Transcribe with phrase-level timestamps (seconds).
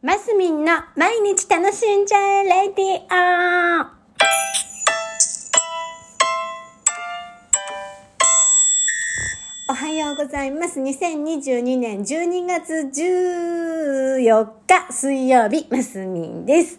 [0.00, 3.86] マスミンの毎日楽しんじゃえレディオ
[9.68, 10.78] おはようございます。
[10.78, 12.72] 2022年12月
[14.22, 16.78] 14日水曜日、マスミンです。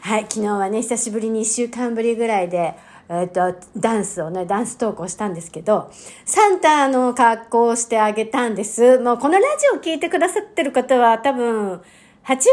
[0.00, 2.72] はい、昨日はね、久しぶりに1週間ぶりぐらいで、
[3.10, 5.90] えっ、と、ダンスをね、ダンス投稿したんですけど、
[6.24, 8.98] サンタの格好をしてあげたんです。
[9.00, 11.82] もうこのラジオを聞いてくださってる方は多分、
[12.24, 12.46] 8割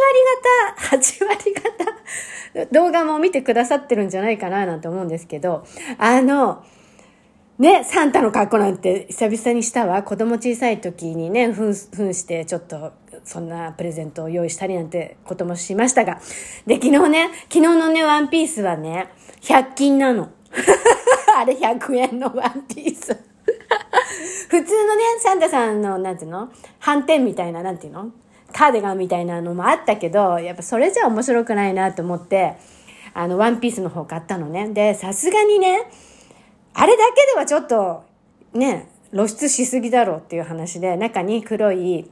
[0.89, 1.53] 方、8割
[2.65, 5.65] 方、動画も見てくださってるんじゃないかななんて思うんですけど、
[5.97, 6.63] あの、
[7.57, 10.01] ね、サンタの格好なんて久々にしたわ。
[10.01, 16.19] 子供小さい時にね、ふん、ふんしてちょっと、そんなプレゼントを用意したりなんてこともしましたが。
[16.65, 19.09] で、昨日ね、昨日のね、ワンピースはね、
[19.41, 20.31] 100均なの。
[21.37, 23.15] あれ100円のワンピース。
[24.49, 26.49] 普通のね、サンタさんの、なんていうの？
[26.79, 28.11] 斑点みたいな、なんていうの？
[28.53, 32.55] カーディガンみたいなのもあったけど、やっぱそれじゃ面白くないなと思って、
[33.13, 34.69] あの、ワンピースの方買ったのね。
[34.69, 35.89] で、さすがにね、
[36.73, 38.03] あれだけではちょっと、
[38.53, 42.09] ね、露出しすぎだろうっていう話で、中に黒い、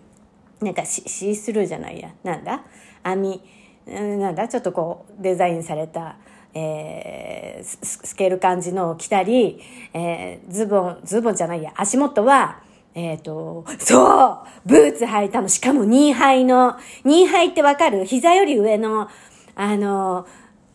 [0.62, 2.10] なんかシースルーじゃないや。
[2.24, 2.64] なんだ？
[3.02, 3.42] 網、
[3.88, 4.48] なんだ？
[4.50, 6.18] ちょっとこう、デザインされた、
[6.54, 9.62] えー、ススケール感じのを着たり、
[9.94, 11.72] えー、ズボン、ズボンじゃないや。
[11.78, 12.62] 足元は、
[12.96, 15.48] えっ、と、そうブーツ履いたの。
[15.48, 18.06] しかもニーハイの、ニーハイってわかる？
[18.06, 19.10] 膝より上の、
[19.56, 20.28] あの、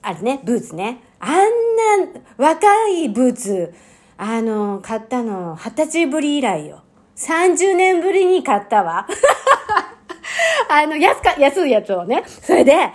[0.02, 1.00] あれね、ブーツね。
[1.18, 3.74] あんな若いブーツ、
[4.16, 6.82] あの、買ったの、二十歳ぶり以来よ。
[7.16, 9.06] 30年ぶりに買ったわ。
[10.68, 12.24] あの、安か、安いやつをね。
[12.26, 12.90] それで、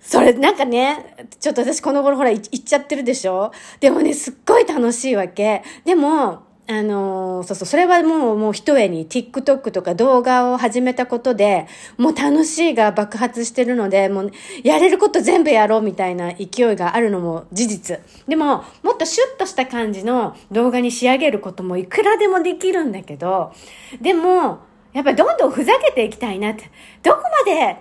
[0.00, 3.52] それなんかね、ちょっと私この頃ほら行っちゃってるでしょ？
[3.80, 5.62] でもね、すっごい楽しいわけ。
[5.84, 11.66] でも、あのーそうそう、それはもう、もう一重に TikTok とか動画を始めたことで、
[11.98, 14.30] もう楽しいが爆発してるので、もう、
[14.62, 18.00] やれること全部やろうみたいな勢いがあるのも事実。
[18.28, 23.52] でも、もっとシュッとした感じの動画に仕上げることもいくらでもできるんだけど、
[24.00, 24.60] でも、
[24.92, 26.70] やっぱりどんどんふざけていきたいなって、
[27.02, 27.78] どこまで、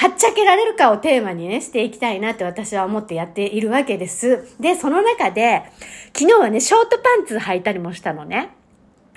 [0.00, 4.46] はっちゃけられるかをテーマにね、していきたいなって私は思ってやっているわけです。
[4.60, 5.64] で、その中で、
[6.16, 8.54] 昨日はね、ショートパンツ履いたりもしたのね。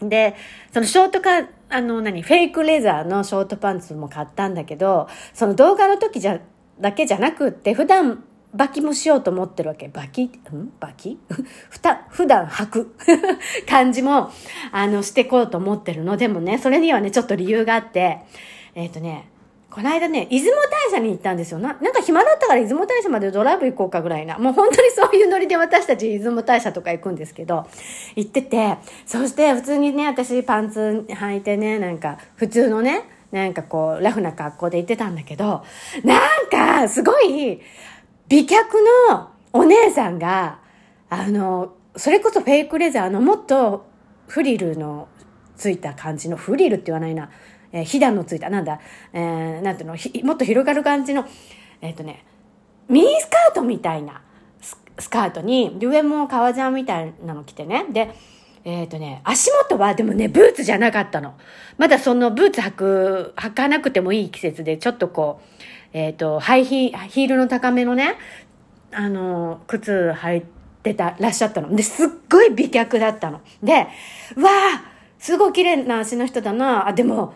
[0.01, 0.35] で、
[0.73, 6.39] そのショートか、あの、何、フェイクレザーのショートパンツも買ったんだけど、その動画の時じゃ、
[6.79, 8.23] だけじゃなくって、普段、
[8.55, 9.85] 履きもしようと思ってるわけ。
[9.85, 10.31] 履きん？
[10.79, 11.19] 履き
[11.69, 12.95] ふた、普段履く
[13.69, 14.31] 感じも、
[14.71, 16.17] あの、してこうと思ってるの。
[16.17, 18.21] でもね、それにはね、ちょっと理由があって、
[18.73, 19.30] えっ、とね、
[19.71, 21.59] この間ね、出雲大社に行ったんですよ。
[21.59, 24.37] な、なんか暇だったから出雲大社までドライブ行こうかぐらいな。
[24.37, 27.65] もう本当にそういうノリで私たち出雲大社とか行くんですけど、
[28.17, 35.63] 行ってて、そして普通にね、私パンツ履いてね、なんか普通のね、なんかこう、ラフな格好で行ってたんだけど、
[36.03, 37.61] なんか、すごい、
[38.27, 38.77] 美脚
[39.09, 40.59] のお姉さんが、
[41.09, 43.85] あの、それこそフェイクレザーのもっと
[44.27, 45.07] フリルの
[45.55, 47.29] ついた感じの、フリルって言わないな、
[47.71, 48.79] えー、ひだのついた、なんだ、
[49.13, 49.95] えー、なんていうの、
[50.27, 51.25] もっと広がる感じの、
[51.81, 52.25] えっ、ー、とね、
[52.89, 54.21] ミニスカートみたいな
[55.01, 57.85] スカートに、上も革ジャンみたいなの着てね。
[57.91, 58.13] で、
[58.63, 61.33] えっ、とね、足元はでもね、ブーツじゃなかったの。
[61.77, 65.57] まだそのブーツ履く、履かなくてもいい季節で、ちょっとこう、
[65.93, 68.15] えっ、と、ハイヒー、ヒールの高めのね、
[68.91, 70.43] あの、靴履い
[70.83, 71.75] てた、らっしゃったの。
[71.75, 73.41] で、すっごい美脚だったの。
[73.63, 73.87] で、わ
[74.45, 74.83] あ
[75.17, 76.87] すごい綺麗な足の人だな。
[76.87, 77.33] あ、でも、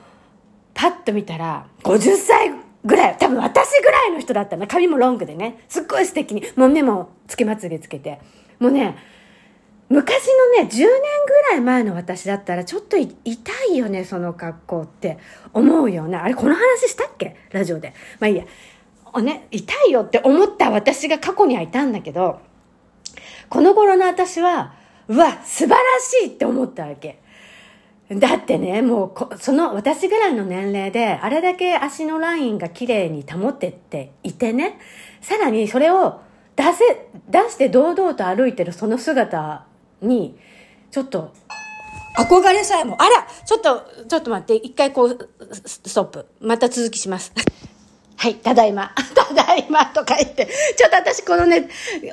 [0.75, 2.51] パッと見たら、50歳
[2.83, 4.67] ぐらい、多分私ぐらいの人だったな。
[4.67, 5.63] 髪もロングでね。
[5.67, 6.43] すっごい素敵に。
[6.55, 8.19] もう目もつけまつげつけて。
[8.59, 8.95] もうね、
[9.89, 10.27] 昔
[10.57, 10.87] のね、10年ぐ
[11.51, 13.13] らい前の私だったら、ちょっと痛
[13.71, 15.17] いよね、その格好って
[15.53, 16.23] 思うような。
[16.23, 17.35] あれ、この話したっけ？
[17.51, 17.93] ラジオで。
[18.19, 18.45] まあいいや。
[19.21, 22.41] ね、痛いよって思った私が過去にはいたんだけど、
[23.47, 24.73] この頃の私は、
[25.07, 27.19] うわ、素晴らしいって思ったわけ。
[28.09, 34.79] だってね、もうこ、その私ぐらいの年齢で、あれだけ足のラインが綺麗に保ってっていてね、
[35.21, 36.21] さらにそれを
[36.55, 39.65] 出せ、出して堂々と歩いてるその姿
[40.01, 40.37] に、
[40.91, 41.33] ちょっと、
[42.17, 46.27] 憧れさえも、あらちょっと、ちょっと待って、一回こう、ストップ。
[46.41, 47.33] また続きします。
[48.17, 48.91] はい、ただいま。
[49.13, 50.45] ただいまとか言って。
[50.45, 51.67] ちょっと私このね、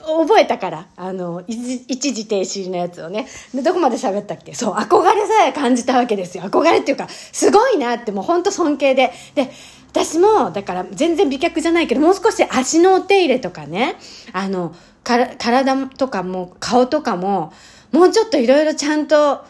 [0.04, 0.86] 覚えたから。
[0.96, 3.28] あの、一時停止のやつをね。
[3.54, 4.54] どこまで喋ったっけ？
[4.54, 6.44] そう、憧れさえ感じたわけですよ。
[6.44, 9.12] 憧れっていうか、すごいなってもう本当尊敬で。
[9.34, 9.50] で、
[9.92, 13.96] 私も、だから全然美脚じゃないけど、もう少し足のお手入れとかね、
[14.32, 17.52] あの、から体とかも、顔とかも、
[17.92, 19.44] もうちょっといろいろちゃんと、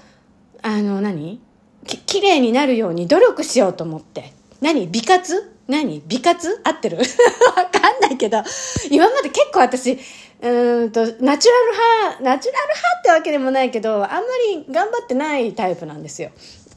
[0.63, 1.41] あの何、
[1.87, 4.33] き、綺麗になるように努力しようと思って。
[4.61, 4.87] 何？
[4.89, 5.52] 美活？
[5.69, 6.03] 何？
[6.07, 6.61] 美活？
[6.65, 6.99] 合ってる？
[7.57, 8.43] わかんないけど、
[8.91, 9.99] 今まで結構私、
[10.43, 14.19] うんと、ナチュラル派、ナチュラル派ってわけでもないけど、あんま
[14.55, 16.31] り頑張ってないタイプなんですよ。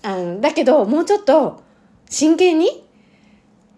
[0.03, 1.63] うん、だけど、もうちょっと、
[2.09, 2.85] 真剣に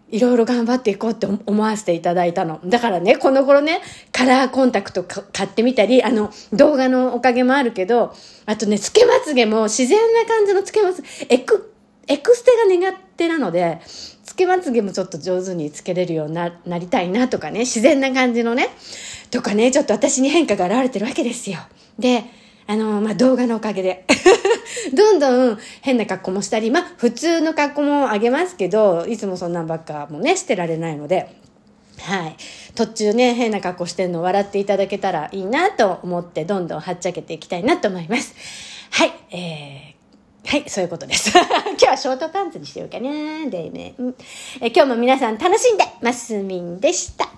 [0.10, 2.60] いろいろ頑張っていこうって思わせていただいたの。
[2.66, 3.82] だからね、この頃ね、
[4.12, 8.14] カラーコンタクト買ってみたり、あの、動画のおかげもあるけど、
[8.46, 11.74] あとね、つけまつげも自然な感じのつけまつげ、エク、
[12.08, 13.82] エクステが苦手なので、
[14.38, 18.70] けまつげもちょっと上手につけれるようにななりたいなとかね、自然な感じのね、
[19.32, 21.60] とかね、ちょっと私に変化が現れてるわけですよ。
[22.00, 22.24] で、
[22.68, 24.06] あの、まあ、動画のおかげで。
[24.94, 31.28] どんどん変な格好もしたり、まあ、普通の格好もあげますけど、いつもそんなんばっかもね、してられないので、
[32.00, 32.36] はい。
[32.76, 38.36] 途中ね、変な格好してるの笑っていただけたらいいなと思って、どんどんはっちゃけていきたいなと思います。
[38.92, 39.14] はい。
[39.32, 39.97] えー、
[40.48, 41.30] はい、そういうことです。
[41.38, 43.10] 今日はショートパンツにしようかな。
[43.50, 43.96] でね、
[44.62, 47.37] え今日も皆さん楽しんで、マスミンでした。